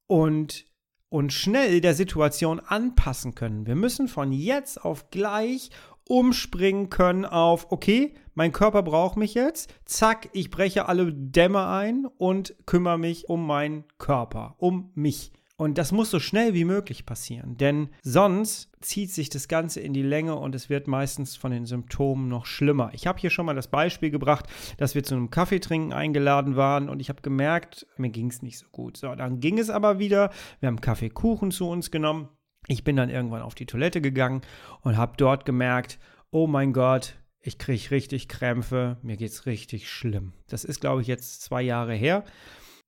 und 0.10 0.66
und 1.10 1.34
schnell 1.34 1.82
der 1.82 1.96
Situation 1.96 2.60
anpassen 2.60 3.34
können. 3.34 3.66
Wir 3.66 3.76
müssen 3.76 4.08
von 4.08 4.32
jetzt 4.32 4.84
auf 4.84 5.10
gleich 5.10 5.72
umspringen 6.08 6.90
können 6.90 7.26
auf, 7.26 7.72
okay, 7.72 8.14
mein 8.34 8.52
Körper 8.52 8.84
braucht 8.84 9.18
mich 9.18 9.34
jetzt, 9.34 9.74
zack, 9.86 10.30
ich 10.34 10.50
breche 10.50 10.88
alle 10.88 11.14
Dämme 11.14 11.68
ein 11.68 12.06
und 12.06 12.56
kümmere 12.66 12.98
mich 12.98 13.30
um 13.30 13.46
meinen 13.46 13.86
Körper, 13.98 14.56
um 14.58 14.92
mich. 14.96 15.32
Und 15.60 15.78
das 15.78 15.92
muss 15.92 16.10
so 16.10 16.22
schnell 16.22 16.54
wie 16.54 16.64
möglich 16.64 17.06
passieren, 17.06 17.58
denn 17.58 17.90
sonst 18.02 18.72
zieht 18.80 19.12
sich 19.12 19.28
das 19.28 19.50
Ganze 19.50 19.82
in 19.82 19.92
die 19.92 20.02
Länge 20.02 20.38
und 20.38 20.56
es 20.56 20.70
wird 20.70 20.88
meistens 20.88 21.36
von 21.36 21.52
den 21.52 21.66
Symptomen 21.66 22.30
noch 22.30 22.46
schlimmer. 22.46 22.92
Ich 22.94 23.08
habe 23.08 23.20
hier 23.20 23.30
schon 23.30 23.46
mal 23.46 23.56
das 23.56 23.68
Beispiel 23.68 24.10
gebracht, 24.10 24.46
dass 24.78 24.96
wir 24.96 25.04
zu 25.04 25.16
einem 25.16 25.32
Kaffeetrinken 25.32 25.92
eingeladen 25.92 26.56
waren 26.56 26.88
und 26.88 27.02
ich 27.02 27.10
habe 27.10 27.22
gemerkt, 27.22 27.86
mir 27.98 28.10
ging 28.10 28.30
es 28.30 28.42
nicht 28.42 28.58
so 28.58 28.68
gut. 28.72 28.96
So, 28.96 29.14
dann 29.16 29.42
ging 29.42 29.60
es 29.60 29.70
aber 29.70 30.00
wieder. 30.00 30.32
Wir 30.62 30.68
haben 30.68 30.80
Kaffeekuchen 30.80 31.52
zu 31.52 31.68
uns 31.68 31.92
genommen. 31.92 32.30
Ich 32.68 32.86
bin 32.86 32.96
dann 32.96 33.10
irgendwann 33.10 33.42
auf 33.42 33.54
die 33.54 33.66
Toilette 33.66 34.00
gegangen 34.00 34.44
und 34.80 34.96
habe 34.96 35.16
dort 35.18 35.44
gemerkt, 35.44 36.00
oh 36.32 36.48
mein 36.48 36.72
Gott, 36.72 37.16
ich 37.42 37.58
kriege 37.58 37.92
richtig 37.92 38.30
Krämpfe, 38.30 38.96
mir 39.02 39.18
geht 39.18 39.32
es 39.32 39.46
richtig 39.46 39.90
schlimm. 39.90 40.32
Das 40.48 40.64
ist, 40.64 40.80
glaube 40.80 41.02
ich, 41.02 41.10
jetzt 41.10 41.42
zwei 41.42 41.62
Jahre 41.62 41.96
her 41.96 42.24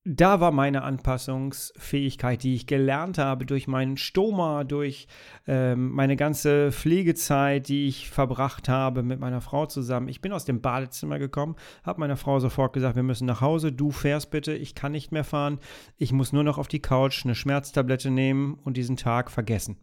da 0.03 0.39
war 0.39 0.51
meine 0.51 0.81
Anpassungsfähigkeit, 0.81 2.41
die 2.41 2.55
ich 2.55 2.65
gelernt 2.65 3.20
habe 3.20 3.46
durch 3.46 3.67
meinen 3.67 3.98
Stoma, 3.98 4.63
durch 4.63 5.08
ähm, 5.46 5.91
meine 5.91 6.15
ganze 6.15 6.72
Pflegezeit, 6.72 7.67
die 7.67 7.88
ich 7.88 8.10
verbracht 8.10 8.67
habe 8.67 9.03
mit 9.03 9.20
meiner 9.20 9.41
Frau 9.41 9.67
zusammen. 9.67 10.08
Ich 10.08 10.20
bin 10.20 10.34
aus 10.34 10.43
dem 10.43 10.60
Badezimmer 10.60 11.20
gekommen, 11.20 11.55
habe 11.84 12.00
meiner 12.00 12.17
Frau 12.17 12.39
sofort 12.39 12.74
gesagt, 12.74 12.96
wir 12.96 13.03
müssen 13.03 13.27
nach 13.27 13.41
Hause, 13.41 13.72
du 13.72 13.91
fährst 13.91 14.31
bitte, 14.31 14.53
ich 14.55 14.74
kann 14.74 14.91
nicht 14.91 15.12
mehr 15.12 15.24
fahren, 15.24 15.60
ich 15.98 16.12
muss 16.12 16.34
nur 16.34 16.43
noch 16.43 16.58
auf 16.58 16.67
die 16.67 16.81
Couch 16.81 17.24
eine 17.24 17.36
Schmerztablette 17.36 18.10
nehmen 18.10 18.55
und 18.55 18.77
diesen 18.77 18.98
Tag 18.98 19.29
vergessen. 19.29 19.77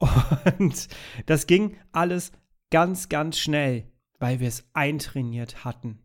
Und 0.60 0.86
das 1.26 1.48
ging 1.48 1.76
alles 1.90 2.30
ganz, 2.70 3.08
ganz 3.08 3.36
schnell, 3.36 3.90
weil 4.20 4.38
wir 4.38 4.46
es 4.46 4.68
eintrainiert 4.72 5.64
hatten 5.64 6.04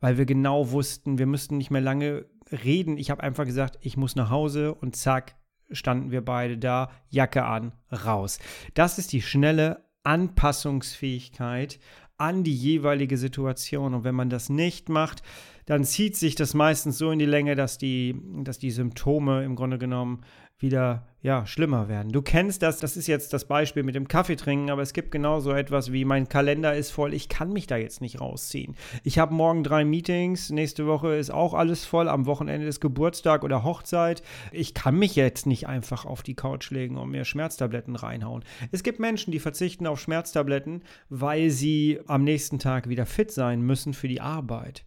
weil 0.00 0.18
wir 0.18 0.26
genau 0.26 0.70
wussten, 0.70 1.18
wir 1.18 1.26
müssten 1.26 1.58
nicht 1.58 1.70
mehr 1.70 1.80
lange 1.80 2.26
reden. 2.52 2.98
Ich 2.98 3.10
habe 3.10 3.22
einfach 3.22 3.44
gesagt, 3.44 3.78
ich 3.80 3.96
muss 3.96 4.16
nach 4.16 4.30
Hause 4.30 4.74
und 4.74 4.96
zack, 4.96 5.36
standen 5.70 6.10
wir 6.10 6.24
beide 6.24 6.58
da, 6.58 6.90
Jacke 7.08 7.44
an, 7.44 7.72
raus. 7.92 8.38
Das 8.74 8.98
ist 8.98 9.12
die 9.12 9.22
schnelle 9.22 9.84
Anpassungsfähigkeit 10.02 11.78
an 12.16 12.42
die 12.42 12.54
jeweilige 12.54 13.16
Situation. 13.16 13.94
Und 13.94 14.04
wenn 14.04 14.14
man 14.14 14.30
das 14.30 14.48
nicht 14.48 14.88
macht, 14.88 15.22
dann 15.66 15.84
zieht 15.84 16.16
sich 16.16 16.34
das 16.34 16.54
meistens 16.54 16.98
so 16.98 17.10
in 17.10 17.18
die 17.18 17.26
Länge, 17.26 17.54
dass 17.54 17.78
die, 17.78 18.20
dass 18.42 18.58
die 18.58 18.70
Symptome 18.70 19.44
im 19.44 19.54
Grunde 19.54 19.78
genommen 19.78 20.22
wieder 20.58 21.07
ja, 21.20 21.46
schlimmer 21.46 21.88
werden. 21.88 22.12
Du 22.12 22.22
kennst 22.22 22.62
das, 22.62 22.78
das 22.78 22.96
ist 22.96 23.08
jetzt 23.08 23.32
das 23.32 23.46
Beispiel 23.46 23.82
mit 23.82 23.96
dem 23.96 24.06
Kaffee 24.06 24.36
trinken, 24.36 24.70
aber 24.70 24.82
es 24.82 24.92
gibt 24.92 25.10
genauso 25.10 25.52
etwas 25.52 25.92
wie 25.92 26.04
mein 26.04 26.28
Kalender 26.28 26.76
ist 26.76 26.92
voll, 26.92 27.12
ich 27.12 27.28
kann 27.28 27.52
mich 27.52 27.66
da 27.66 27.76
jetzt 27.76 28.00
nicht 28.00 28.20
rausziehen. 28.20 28.76
Ich 29.02 29.18
habe 29.18 29.34
morgen 29.34 29.64
drei 29.64 29.84
Meetings, 29.84 30.50
nächste 30.50 30.86
Woche 30.86 31.16
ist 31.16 31.30
auch 31.30 31.54
alles 31.54 31.84
voll, 31.84 32.08
am 32.08 32.26
Wochenende 32.26 32.68
ist 32.68 32.80
Geburtstag 32.80 33.42
oder 33.42 33.64
Hochzeit. 33.64 34.22
Ich 34.52 34.74
kann 34.74 34.96
mich 34.96 35.16
jetzt 35.16 35.46
nicht 35.46 35.66
einfach 35.66 36.04
auf 36.04 36.22
die 36.22 36.34
Couch 36.34 36.70
legen 36.70 36.96
und 36.96 37.10
mir 37.10 37.24
Schmerztabletten 37.24 37.96
reinhauen. 37.96 38.44
Es 38.70 38.84
gibt 38.84 39.00
Menschen, 39.00 39.32
die 39.32 39.40
verzichten 39.40 39.88
auf 39.88 40.00
Schmerztabletten, 40.00 40.84
weil 41.08 41.50
sie 41.50 41.98
am 42.06 42.22
nächsten 42.22 42.60
Tag 42.60 42.88
wieder 42.88 43.06
fit 43.06 43.32
sein 43.32 43.60
müssen 43.60 43.92
für 43.92 44.08
die 44.08 44.20
Arbeit. 44.20 44.84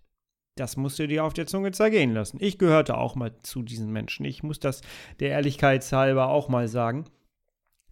Das 0.56 0.76
musst 0.76 1.00
du 1.00 1.08
dir 1.08 1.24
auf 1.24 1.34
der 1.34 1.48
Zunge 1.48 1.72
zergehen 1.72 2.14
lassen. 2.14 2.38
Ich 2.42 2.58
gehörte 2.58 2.98
auch 2.98 3.16
mal 3.16 3.34
zu 3.42 3.62
diesen 3.62 3.92
Menschen. 3.92 4.26
Ich 4.26 4.44
muss 4.44 4.60
das 4.60 4.82
der 5.20 5.30
Ehrlichkeit 5.30 5.90
halber 5.92 6.28
auch 6.28 6.50
mal 6.50 6.68
sagen. 6.68 7.06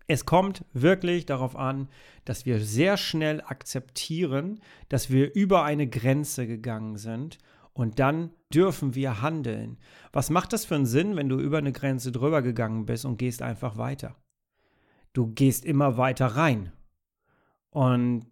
Es 0.07 0.25
kommt 0.25 0.65
wirklich 0.73 1.25
darauf 1.25 1.55
an, 1.55 1.87
dass 2.25 2.45
wir 2.45 2.59
sehr 2.59 2.97
schnell 2.97 3.41
akzeptieren, 3.41 4.59
dass 4.89 5.09
wir 5.09 5.33
über 5.35 5.63
eine 5.63 5.87
Grenze 5.87 6.47
gegangen 6.47 6.97
sind 6.97 7.37
und 7.73 7.99
dann 7.99 8.31
dürfen 8.53 8.95
wir 8.95 9.21
handeln. 9.21 9.77
Was 10.11 10.29
macht 10.31 10.51
das 10.51 10.65
für 10.65 10.75
einen 10.75 10.87
Sinn, 10.87 11.15
wenn 11.15 11.29
du 11.29 11.39
über 11.39 11.59
eine 11.59 11.71
Grenze 11.71 12.11
drüber 12.11 12.41
gegangen 12.41 12.85
bist 12.85 13.05
und 13.05 13.17
gehst 13.17 13.41
einfach 13.41 13.77
weiter? 13.77 14.15
Du 15.13 15.27
gehst 15.27 15.63
immer 15.63 15.97
weiter 15.97 16.25
rein. 16.25 16.73
Und 17.69 18.25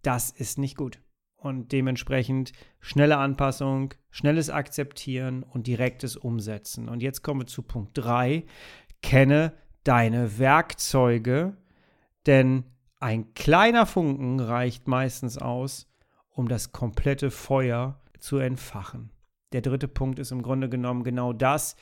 das 0.00 0.30
ist 0.30 0.58
nicht 0.58 0.76
gut 0.76 0.98
und 1.42 1.72
dementsprechend 1.72 2.52
schnelle 2.80 3.18
Anpassung, 3.18 3.94
schnelles 4.10 4.48
Akzeptieren 4.48 5.42
und 5.42 5.66
direktes 5.66 6.16
Umsetzen. 6.16 6.88
Und 6.88 7.02
jetzt 7.02 7.22
kommen 7.22 7.40
wir 7.40 7.46
zu 7.46 7.62
Punkt 7.62 7.90
3. 7.94 8.44
Kenne 9.02 9.52
deine 9.82 10.38
Werkzeuge, 10.38 11.56
denn 12.26 12.64
ein 13.00 13.34
kleiner 13.34 13.86
Funken 13.86 14.38
reicht 14.38 14.86
meistens 14.86 15.36
aus, 15.36 15.92
um 16.30 16.46
das 16.46 16.70
komplette 16.70 17.32
Feuer 17.32 18.00
zu 18.20 18.38
entfachen. 18.38 19.10
Der 19.52 19.60
dritte 19.60 19.88
Punkt 19.88 20.20
ist 20.20 20.30
im 20.30 20.42
Grunde 20.42 20.68
genommen 20.68 21.02
genau 21.02 21.32
das. 21.32 21.76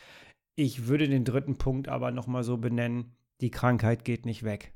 Ich 0.54 0.86
würde 0.86 1.06
den 1.06 1.24
dritten 1.24 1.58
Punkt 1.58 1.88
aber 1.88 2.10
nochmal 2.10 2.42
so 2.42 2.56
benennen, 2.56 3.14
die 3.42 3.50
Krankheit 3.50 4.04
geht 4.04 4.24
nicht 4.24 4.42
weg. 4.42 4.72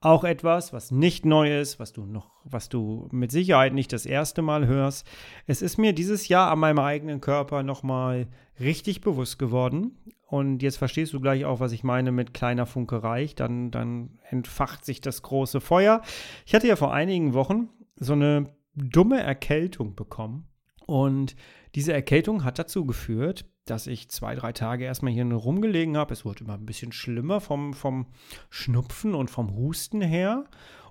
Auch 0.00 0.22
etwas, 0.22 0.72
was 0.72 0.92
nicht 0.92 1.26
neu 1.26 1.58
ist, 1.60 1.80
was 1.80 1.92
du 1.92 2.06
noch, 2.06 2.30
was 2.44 2.68
du 2.68 3.08
mit 3.10 3.32
Sicherheit 3.32 3.72
nicht 3.72 3.92
das 3.92 4.06
erste 4.06 4.42
Mal 4.42 4.66
hörst. 4.66 5.04
Es 5.46 5.60
ist 5.60 5.76
mir 5.76 5.92
dieses 5.92 6.28
Jahr 6.28 6.52
an 6.52 6.60
meinem 6.60 6.78
eigenen 6.78 7.20
Körper 7.20 7.64
nochmal 7.64 8.28
richtig 8.60 9.00
bewusst 9.00 9.40
geworden. 9.40 9.98
Und 10.28 10.62
jetzt 10.62 10.76
verstehst 10.76 11.14
du 11.14 11.20
gleich 11.20 11.44
auch, 11.46 11.58
was 11.58 11.72
ich 11.72 11.82
meine 11.82 12.12
mit 12.12 12.32
kleiner 12.32 12.66
Funke 12.66 13.02
reicht. 13.02 13.40
Dann, 13.40 13.72
dann 13.72 14.20
entfacht 14.28 14.84
sich 14.84 15.00
das 15.00 15.22
große 15.22 15.60
Feuer. 15.60 16.02
Ich 16.46 16.54
hatte 16.54 16.68
ja 16.68 16.76
vor 16.76 16.92
einigen 16.92 17.34
Wochen 17.34 17.68
so 17.96 18.12
eine 18.12 18.54
dumme 18.76 19.20
Erkältung 19.20 19.96
bekommen. 19.96 20.47
Und 20.88 21.36
diese 21.74 21.92
Erkältung 21.92 22.44
hat 22.44 22.58
dazu 22.58 22.86
geführt, 22.86 23.44
dass 23.66 23.86
ich 23.86 24.08
zwei, 24.08 24.34
drei 24.34 24.52
Tage 24.52 24.86
erstmal 24.86 25.12
hier 25.12 25.30
rumgelegen 25.30 25.98
habe. 25.98 26.14
Es 26.14 26.24
wurde 26.24 26.44
immer 26.44 26.54
ein 26.54 26.64
bisschen 26.64 26.92
schlimmer 26.92 27.42
vom, 27.42 27.74
vom 27.74 28.06
Schnupfen 28.48 29.14
und 29.14 29.28
vom 29.30 29.54
Husten 29.54 30.00
her. 30.00 30.44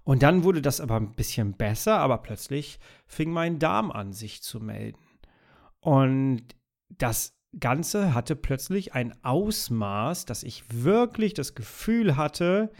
Und 0.03 0.21
dann 0.21 0.43
wurde 0.43 0.61
das 0.61 0.81
aber 0.81 0.97
ein 0.97 1.15
bisschen 1.15 1.53
besser, 1.53 1.97
aber 1.97 2.19
plötzlich 2.19 2.79
fing 3.07 3.31
mein 3.31 3.57
Darm 3.57 3.89
an, 3.89 4.13
sich 4.13 4.43
zu 4.43 4.59
melden. 4.59 4.99
Und 5.79 6.43
das 6.89 7.35
Ganze 7.59 8.13
hatte 8.13 8.35
plötzlich 8.35 8.93
ein 8.93 9.15
Ausmaß, 9.23 10.25
dass 10.25 10.43
ich 10.43 10.63
wirklich 10.83 11.33
das 11.33 11.55
Gefühl 11.55 12.17
hatte, 12.17 12.71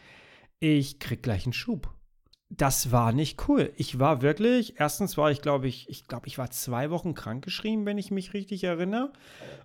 ich 0.60 1.00
krieg 1.00 1.24
gleich 1.24 1.48
einen 1.48 1.54
Schub 1.54 1.97
das 2.50 2.92
war 2.92 3.12
nicht 3.12 3.48
cool. 3.48 3.74
Ich 3.76 4.00
war 4.00 4.22
wirklich, 4.22 4.80
erstens 4.80 5.18
war 5.18 5.32
ich, 5.32 5.42
glaube 5.42 5.68
ich, 5.68 5.90
ich 5.90 6.08
glaube, 6.08 6.28
ich 6.28 6.38
war 6.38 6.50
zwei 6.50 6.90
Wochen 6.90 7.14
krankgeschrieben, 7.14 7.86
wenn 7.86 7.98
ich 7.98 8.10
mich 8.10 8.34
richtig 8.34 8.64
erinnere. 8.64 9.12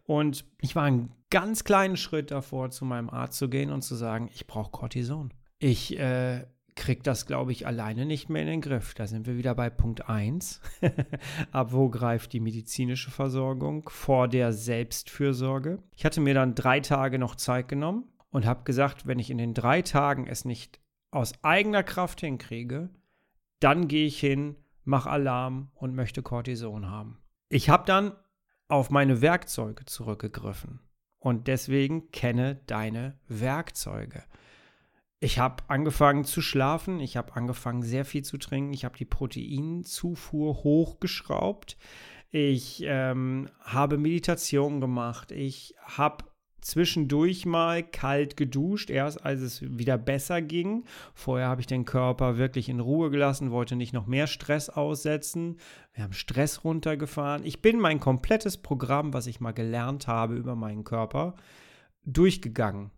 Und 0.05 0.45
ich 0.61 0.75
war 0.75 0.85
einen 0.85 1.13
ganz 1.31 1.65
kleinen 1.65 1.97
Schritt 1.97 2.31
davor, 2.31 2.71
zu 2.71 2.85
meinem 2.85 3.09
Arzt 3.09 3.39
zu 3.39 3.49
gehen 3.49 3.71
und 3.71 3.83
zu 3.83 3.95
sagen, 3.95 4.31
ich 4.35 4.47
brauche 4.47 4.73
Cortison. 4.73 5.33
Ich 5.61 5.97
äh, 5.97 6.45
kriege 6.75 7.03
das, 7.03 7.27
glaube 7.27 7.53
ich, 7.53 7.67
alleine 7.69 8.05
nicht 8.05 8.29
mehr 8.29 8.43
in 8.43 8.49
den 8.49 8.61
Griff. 8.61 8.95
Da 8.95 9.07
sind 9.07 9.27
wir 9.29 9.37
wieder 9.37 9.55
bei 9.55 9.71
Punkt 9.71 10.09
1. 10.09 10.61
Ab 11.53 11.73
wo 11.73 11.89
greift 11.89 12.33
die 12.33 12.41
medizinische 12.41 13.13
Versorgung 13.13 13.89
vor 13.89 14.27
der 14.27 14.53
Selbstfürsorge? 14.53 15.79
Ich 15.95 16.05
hatte 16.05 16.21
mir 16.21 16.35
dann 16.35 16.57
drei 16.57 16.81
Tage 16.81 17.21
noch 17.21 17.37
Zeit 17.37 17.69
genommen 17.69 18.09
und 18.31 18.45
habe 18.45 18.65
gesagt, 18.65 19.07
wenn 19.07 19.21
ich 19.21 19.31
in 19.31 19.39
den 19.39 19.55
drei 19.55 19.83
Tagen 19.83 20.27
es 20.27 20.45
nicht 20.45 20.81
aus 21.13 21.33
eigener 21.45 21.85
Kraft 21.85 22.21
hinkriege, 22.21 22.91
dann 23.61 23.87
gehe 23.87 24.07
ich 24.07 24.19
hin, 24.19 24.57
mache 24.83 25.11
Alarm 25.11 25.71
und 25.75 25.95
möchte 25.95 26.23
Cortison 26.23 26.91
haben. 26.91 27.19
Ich 27.49 27.71
habe 27.71 27.85
dann 27.87 28.13
auf 28.67 28.91
meine 28.91 29.21
Werkzeuge 29.21 29.85
zurückgegriffen 29.85 30.81
und 31.19 31.47
deswegen 31.47 32.11
kenne 32.11 32.61
deine 32.67 33.19
Werkzeuge. 33.29 34.25
Ich 35.21 35.39
habe 35.39 35.63
angefangen 35.69 36.25
zu 36.25 36.41
schlafen, 36.41 36.99
ich 36.99 37.17
habe 37.17 37.37
angefangen 37.37 37.83
sehr 37.83 38.05
viel 38.05 38.25
zu 38.25 38.39
trinken, 38.39 38.73
ich 38.73 38.85
habe 38.85 38.97
die 38.97 39.05
Proteinzufuhr 39.05 40.65
hochgeschraubt, 40.65 41.77
ich 42.31 42.83
ähm, 42.85 43.49
habe 43.61 43.99
Meditation 43.99 44.81
gemacht, 44.81 45.31
ich 45.31 45.77
habe 45.85 46.25
zwischendurch 46.63 47.45
mal 47.45 47.83
kalt 47.83 48.37
geduscht, 48.37 48.91
erst 48.91 49.25
als 49.25 49.41
es 49.41 49.63
wieder 49.63 49.99
besser 49.99 50.41
ging. 50.41 50.85
Vorher 51.15 51.49
habe 51.49 51.61
ich 51.61 51.67
den 51.67 51.85
Körper 51.85 52.39
wirklich 52.39 52.69
in 52.69 52.81
Ruhe 52.81 53.11
gelassen, 53.11 53.51
wollte 53.51 53.77
nicht 53.77 53.93
noch 53.93 54.07
mehr 54.07 54.27
Stress 54.27 54.71
aussetzen. 54.71 55.59
Wir 55.93 56.05
haben 56.05 56.13
Stress 56.13 56.65
runtergefahren. 56.65 57.45
Ich 57.45 57.61
bin 57.61 57.79
mein 57.79 58.01
komplettes 58.01 58.57
Programm, 58.57 59.13
was 59.13 59.27
ich 59.27 59.41
mal 59.41 59.53
gelernt 59.53 60.07
habe 60.07 60.37
über 60.37 60.55
meinen 60.55 60.85
Körper, 60.85 61.35
durchgegangen. 62.05 62.91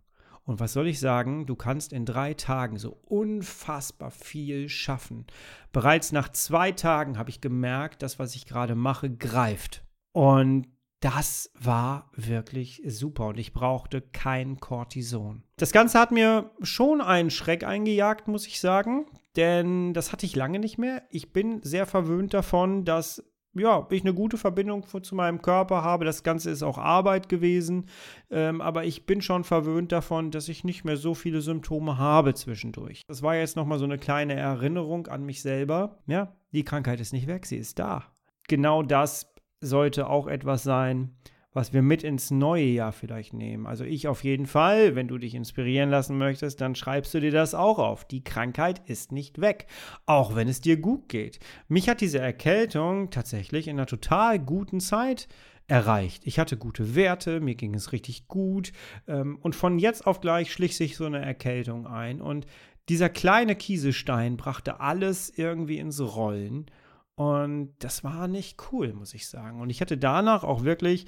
Und 0.45 0.59
was 0.59 0.73
soll 0.73 0.87
ich 0.87 0.99
sagen? 0.99 1.47
Du 1.47 1.55
kannst 1.55 1.91
in 1.91 2.05
drei 2.05 2.35
Tagen 2.35 2.77
so 2.77 2.99
unfassbar 3.03 4.11
viel 4.11 4.69
schaffen. 4.69 5.25
Bereits 5.71 6.11
nach 6.11 6.29
zwei 6.29 6.71
Tagen 6.71 7.17
habe 7.17 7.31
ich 7.31 7.41
gemerkt, 7.41 8.03
das, 8.03 8.19
was 8.19 8.35
ich 8.35 8.45
gerade 8.45 8.75
mache, 8.75 9.09
greift. 9.09 9.83
Und 10.11 10.67
das 11.05 11.51
war 11.53 12.09
wirklich 12.15 12.81
super 12.87 13.27
und 13.27 13.37
ich 13.37 13.53
brauchte 13.53 14.01
kein 14.01 14.59
Cortison. 14.59 15.43
Das 15.55 15.71
Ganze 15.71 15.99
hat 15.99 16.11
mir 16.11 16.49
schon 16.63 16.99
einen 16.99 17.29
Schreck 17.29 17.63
eingejagt, 17.63 18.27
muss 18.27 18.47
ich 18.47 18.59
sagen, 18.59 19.05
denn 19.35 19.93
das 19.93 20.11
hatte 20.11 20.25
ich 20.25 20.35
lange 20.35 20.57
nicht 20.57 20.79
mehr. 20.79 21.03
Ich 21.11 21.31
bin 21.31 21.61
sehr 21.61 21.85
verwöhnt 21.85 22.33
davon, 22.33 22.85
dass 22.85 23.23
ja, 23.53 23.87
ich 23.91 24.01
eine 24.01 24.15
gute 24.15 24.39
Verbindung 24.39 24.83
zu 24.83 25.13
meinem 25.13 25.43
Körper 25.43 25.83
habe. 25.83 26.05
Das 26.05 26.23
Ganze 26.23 26.49
ist 26.49 26.63
auch 26.63 26.79
Arbeit 26.79 27.29
gewesen, 27.29 27.85
ähm, 28.31 28.59
aber 28.59 28.85
ich 28.85 29.05
bin 29.05 29.21
schon 29.21 29.43
verwöhnt 29.43 29.91
davon, 29.91 30.31
dass 30.31 30.49
ich 30.49 30.63
nicht 30.63 30.85
mehr 30.85 30.97
so 30.97 31.13
viele 31.13 31.41
Symptome 31.41 31.99
habe 31.99 32.33
zwischendurch. 32.33 33.03
Das 33.07 33.21
war 33.21 33.35
jetzt 33.35 33.55
nochmal 33.55 33.77
so 33.77 33.85
eine 33.85 33.99
kleine 33.99 34.33
Erinnerung 34.33 35.05
an 35.05 35.23
mich 35.23 35.43
selber. 35.43 35.99
Ja, 36.07 36.35
die 36.51 36.63
Krankheit 36.63 36.99
ist 36.99 37.13
nicht 37.13 37.27
weg, 37.27 37.45
sie 37.45 37.57
ist 37.57 37.77
da. 37.77 38.05
Genau 38.47 38.81
das 38.81 39.34
sollte 39.61 40.07
auch 40.07 40.27
etwas 40.27 40.63
sein, 40.63 41.15
was 41.55 41.71
wir 41.71 41.81
mit 41.81 42.03
ins 42.03 42.31
neue 42.31 42.65
Jahr 42.65 42.91
vielleicht 42.91 43.33
nehmen. 43.33 43.65
Also 43.65 43.85
ich 43.85 44.09
auf 44.09 44.25
jeden 44.25 44.45
Fall, 44.45 44.95
wenn 44.95 45.07
du 45.07 45.17
dich 45.17 45.33
inspirieren 45.33 45.89
lassen 45.89 46.17
möchtest, 46.17 46.59
dann 46.59 46.75
schreibst 46.75 47.13
du 47.13 47.21
dir 47.21 47.31
das 47.31 47.55
auch 47.55 47.79
auf. 47.79 48.03
Die 48.05 48.25
Krankheit 48.25 48.81
ist 48.89 49.13
nicht 49.13 49.39
weg, 49.39 49.67
auch 50.05 50.35
wenn 50.35 50.49
es 50.49 50.59
dir 50.59 50.75
gut 50.75 51.07
geht. 51.07 51.39
Mich 51.69 51.87
hat 51.87 52.01
diese 52.01 52.19
Erkältung 52.19 53.09
tatsächlich 53.09 53.69
in 53.69 53.77
einer 53.77 53.85
total 53.85 54.37
guten 54.37 54.81
Zeit 54.81 55.29
erreicht. 55.67 56.27
Ich 56.27 56.39
hatte 56.39 56.57
gute 56.57 56.93
Werte, 56.93 57.39
mir 57.39 57.55
ging 57.55 57.73
es 57.73 57.93
richtig 57.93 58.27
gut 58.27 58.73
ähm, 59.07 59.39
und 59.41 59.55
von 59.55 59.79
jetzt 59.79 60.05
auf 60.05 60.19
gleich 60.19 60.51
schlich 60.51 60.75
sich 60.75 60.97
so 60.97 61.05
eine 61.05 61.23
Erkältung 61.23 61.87
ein 61.87 62.21
und 62.21 62.45
dieser 62.89 63.09
kleine 63.09 63.55
Kieselstein 63.55 64.37
brachte 64.37 64.79
alles 64.79 65.31
irgendwie 65.35 65.79
ins 65.79 65.99
Rollen 66.01 66.67
und 67.15 67.73
das 67.79 68.03
war 68.03 68.27
nicht 68.27 68.71
cool, 68.71 68.93
muss 68.93 69.13
ich 69.13 69.27
sagen. 69.27 69.61
Und 69.61 69.69
ich 69.69 69.81
hatte 69.81 69.97
danach 69.97 70.43
auch 70.43 70.63
wirklich 70.63 71.05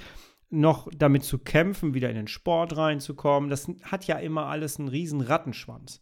noch 0.50 0.88
damit 0.96 1.24
zu 1.24 1.40
kämpfen, 1.40 1.94
wieder 1.94 2.10
in 2.10 2.16
den 2.16 2.28
Sport 2.28 2.78
reinzukommen. 2.78 3.50
Das 3.50 3.70
hat 3.84 4.08
ja 4.08 4.18
immer 4.18 4.46
alles 4.46 4.80
einen 4.80 4.88
riesen 4.88 5.22
Rattenschwanz. 5.22 6.02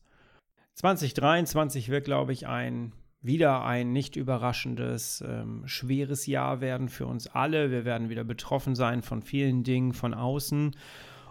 2023 0.75 1.89
wird, 1.89 2.05
glaube 2.05 2.33
ich, 2.33 2.47
ein 2.47 2.93
wieder 3.21 3.65
ein 3.65 3.91
nicht 3.91 4.15
überraschendes, 4.15 5.23
ähm, 5.27 5.63
schweres 5.65 6.27
Jahr 6.27 6.61
werden 6.61 6.89
für 6.89 7.07
uns 7.07 7.27
alle. 7.27 7.71
Wir 7.71 7.83
werden 7.83 8.09
wieder 8.09 8.23
betroffen 8.23 8.75
sein 8.75 9.01
von 9.01 9.23
vielen 9.23 9.63
Dingen 9.63 9.93
von 9.93 10.13
außen. 10.13 10.75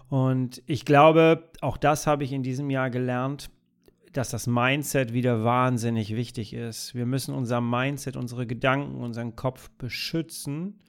Und 0.08 0.62
ich 0.66 0.84
glaube, 0.84 1.50
auch 1.60 1.76
das 1.76 2.08
habe 2.08 2.24
ich 2.24 2.32
in 2.32 2.42
diesem 2.42 2.68
Jahr 2.68 2.90
gelernt, 2.90 3.48
dass 4.14 4.30
das 4.30 4.46
Mindset 4.46 5.12
wieder 5.12 5.44
wahnsinnig 5.44 6.14
wichtig 6.14 6.54
ist. 6.54 6.94
Wir 6.94 7.04
müssen 7.04 7.34
unser 7.34 7.60
Mindset, 7.60 8.16
unsere 8.16 8.46
Gedanken, 8.46 9.02
unseren 9.02 9.36
Kopf 9.36 9.70
beschützen. 9.70 10.80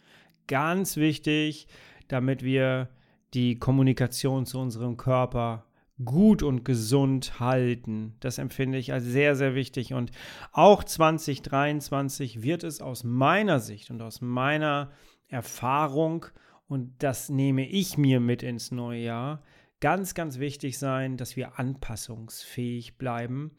Ganz 0.48 0.96
wichtig, 0.96 1.68
damit 2.08 2.44
wir 2.44 2.90
die 3.34 3.58
Kommunikation 3.58 4.46
zu 4.46 4.60
unserem 4.60 4.96
Körper 4.96 5.66
gut 6.04 6.44
und 6.44 6.64
gesund 6.66 7.40
halten. 7.40 8.16
Das 8.20 8.38
empfinde 8.38 8.78
ich 8.78 8.94
als 8.94 9.06
sehr, 9.06 9.36
sehr 9.36 9.56
wichtig. 9.56 9.94
Und 9.94 10.12
auch 10.52 10.84
2023 10.84 12.44
wird 12.44 12.64
es 12.64 12.82
aus 12.82 13.04
meiner 13.04 13.60
Sicht 13.60 13.90
und 13.92 14.02
aus 14.02 14.22
meiner 14.22 14.92
Erfahrung, 15.28 16.28
und 16.68 16.94
das 17.00 17.30
nehme 17.30 17.68
ich 17.68 17.98
mir 17.98 18.20
mit 18.20 18.44
ins 18.44 18.72
neue 18.72 19.02
Jahr, 19.02 19.42
ganz, 19.86 20.16
ganz 20.16 20.40
wichtig 20.40 20.80
sein, 20.80 21.16
dass 21.16 21.36
wir 21.36 21.60
anpassungsfähig 21.60 22.98
bleiben. 22.98 23.52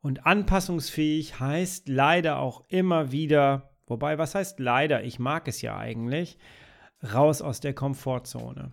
Und 0.00 0.26
anpassungsfähig 0.26 1.40
heißt 1.40 1.88
leider 1.88 2.38
auch 2.38 2.62
immer 2.68 3.10
wieder, 3.10 3.72
wobei, 3.88 4.16
was 4.16 4.36
heißt 4.36 4.60
leider? 4.60 5.02
Ich 5.02 5.18
mag 5.18 5.48
es 5.48 5.60
ja 5.60 5.76
eigentlich, 5.76 6.38
raus 7.12 7.42
aus 7.42 7.58
der 7.58 7.74
Komfortzone. 7.74 8.70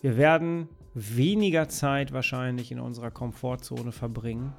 Wir 0.00 0.16
werden 0.16 0.68
weniger 0.94 1.68
Zeit 1.68 2.12
wahrscheinlich 2.12 2.70
in 2.70 2.78
unserer 2.78 3.10
Komfortzone 3.10 3.90
verbringen. 3.90 4.54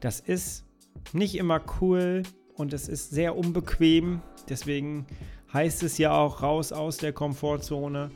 Das 0.00 0.18
ist 0.18 0.64
nicht 1.12 1.36
immer 1.36 1.60
cool 1.80 2.24
und 2.56 2.72
es 2.72 2.88
ist 2.88 3.10
sehr 3.10 3.36
unbequem. 3.36 4.22
Deswegen 4.48 5.06
heißt 5.52 5.84
es 5.84 5.98
ja 5.98 6.10
auch 6.18 6.42
raus 6.42 6.72
aus 6.72 6.96
der 6.96 7.12
Komfortzone. 7.12 8.10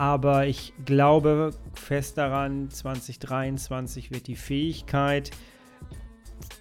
Aber 0.00 0.46
ich 0.46 0.72
glaube 0.86 1.50
fest 1.74 2.16
daran, 2.16 2.70
2023 2.70 4.10
wird 4.10 4.28
die 4.28 4.34
Fähigkeit 4.34 5.30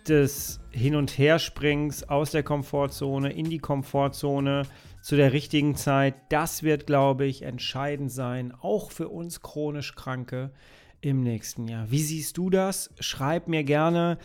des 0.09 0.59
Hin- 0.71 0.97
und 0.97 1.17
Herspringens 1.17 2.09
aus 2.09 2.31
der 2.31 2.43
Komfortzone 2.43 3.31
in 3.31 3.49
die 3.49 3.59
Komfortzone 3.59 4.63
zu 5.01 5.15
der 5.15 5.31
richtigen 5.31 5.75
Zeit, 5.77 6.15
das 6.27 6.63
wird, 6.63 6.85
glaube 6.85 7.27
ich, 7.27 7.43
entscheidend 7.43 8.11
sein, 8.11 8.53
auch 8.59 8.91
für 8.91 9.07
uns 9.07 9.39
chronisch 9.39 9.95
Kranke 9.95 10.51
im 10.99 11.23
nächsten 11.23 11.69
Jahr. 11.69 11.89
Wie 11.89 12.01
siehst 12.01 12.35
du 12.35 12.49
das? 12.49 12.93
Schreib 12.99 13.47
mir 13.47 13.63
gerne 13.63 14.17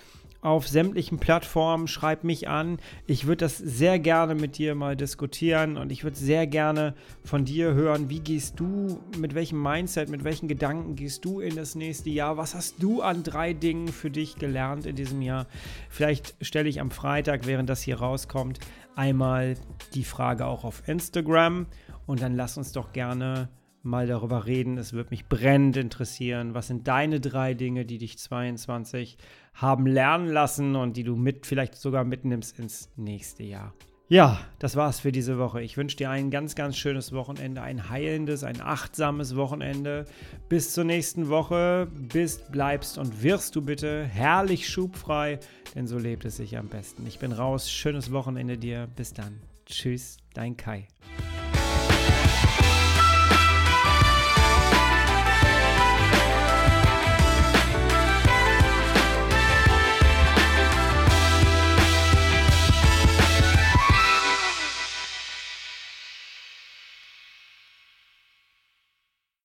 auf 0.44 0.68
sämtlichen 0.68 1.18
Plattformen, 1.18 1.88
schreib 1.88 2.22
mich 2.22 2.48
an. 2.48 2.78
Ich 3.06 3.26
würde 3.26 3.46
das 3.46 3.56
sehr 3.56 3.98
gerne 3.98 4.34
mit 4.34 4.58
dir 4.58 4.74
mal 4.74 4.94
diskutieren 4.94 5.78
und 5.78 5.90
ich 5.90 6.04
würde 6.04 6.18
sehr 6.18 6.46
gerne 6.46 6.94
von 7.24 7.46
dir 7.46 7.72
hören, 7.72 8.10
wie 8.10 8.20
gehst 8.20 8.60
du, 8.60 9.00
mit 9.18 9.34
welchem 9.34 9.62
Mindset, 9.62 10.10
mit 10.10 10.22
welchen 10.22 10.46
Gedanken 10.46 10.96
gehst 10.96 11.24
du 11.24 11.40
in 11.40 11.56
das 11.56 11.74
nächste 11.74 12.10
Jahr? 12.10 12.36
Was 12.36 12.54
hast 12.54 12.82
du 12.82 13.00
an 13.00 13.22
drei 13.22 13.54
Dingen 13.54 13.88
für 13.88 14.10
dich 14.10 14.36
gelernt 14.36 14.84
in 14.84 14.96
diesem 14.96 15.22
Jahr? 15.22 15.46
Vielleicht 15.88 16.36
stelle 16.42 16.68
ich 16.68 16.78
am 16.78 16.90
Freitag, 16.90 17.46
während 17.46 17.70
das 17.70 17.80
hier 17.80 18.00
rauskommt, 18.00 18.58
einmal 18.96 19.54
die 19.94 20.04
Frage 20.04 20.44
auch 20.44 20.64
auf 20.64 20.86
Instagram 20.86 21.66
und 22.04 22.20
dann 22.20 22.36
lass 22.36 22.58
uns 22.58 22.72
doch 22.72 22.92
gerne 22.92 23.48
mal 23.84 24.06
darüber 24.06 24.46
reden. 24.46 24.78
Es 24.78 24.92
wird 24.92 25.10
mich 25.10 25.26
brennend 25.26 25.76
interessieren. 25.76 26.54
Was 26.54 26.68
sind 26.68 26.88
deine 26.88 27.20
drei 27.20 27.54
Dinge, 27.54 27.84
die 27.84 27.98
dich 27.98 28.18
22 28.18 29.18
haben 29.54 29.86
lernen 29.86 30.28
lassen 30.28 30.76
und 30.76 30.96
die 30.96 31.04
du 31.04 31.16
mit 31.16 31.46
vielleicht 31.46 31.74
sogar 31.74 32.04
mitnimmst 32.04 32.58
ins 32.58 32.90
nächste 32.96 33.42
Jahr? 33.42 33.74
Ja, 34.08 34.38
das 34.58 34.76
war's 34.76 35.00
für 35.00 35.12
diese 35.12 35.38
Woche. 35.38 35.62
Ich 35.62 35.78
wünsche 35.78 35.96
dir 35.96 36.10
ein 36.10 36.30
ganz, 36.30 36.54
ganz 36.54 36.76
schönes 36.76 37.12
Wochenende, 37.12 37.62
ein 37.62 37.88
heilendes, 37.88 38.44
ein 38.44 38.60
achtsames 38.60 39.34
Wochenende. 39.34 40.04
Bis 40.48 40.72
zur 40.72 40.84
nächsten 40.84 41.30
Woche. 41.30 41.88
Bist, 42.12 42.52
bleibst 42.52 42.98
und 42.98 43.22
wirst 43.22 43.56
du 43.56 43.62
bitte 43.62 44.04
herrlich 44.04 44.68
schubfrei, 44.68 45.38
denn 45.74 45.86
so 45.86 45.98
lebt 45.98 46.26
es 46.26 46.36
sich 46.36 46.58
am 46.58 46.68
besten. 46.68 47.06
Ich 47.06 47.18
bin 47.18 47.32
raus. 47.32 47.70
Schönes 47.70 48.12
Wochenende 48.12 48.58
dir. 48.58 48.88
Bis 48.94 49.14
dann. 49.14 49.40
Tschüss, 49.64 50.18
dein 50.34 50.56
Kai. 50.56 50.86